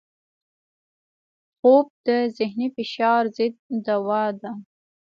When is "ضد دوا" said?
3.37-4.25